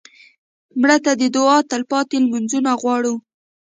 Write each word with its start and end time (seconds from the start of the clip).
مړه 0.79 0.97
ته 1.05 1.11
د 1.21 1.23
دعا 1.35 1.57
تلپاتې 1.71 2.17
لمونځونه 2.23 2.71
غواړو 2.81 3.13